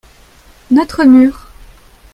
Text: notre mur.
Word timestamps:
notre 0.71 1.03
mur. 1.03 1.47